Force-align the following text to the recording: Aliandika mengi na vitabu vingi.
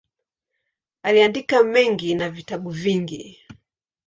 Aliandika 1.03 1.63
mengi 1.63 2.15
na 2.15 2.29
vitabu 2.29 2.69
vingi. 2.69 3.39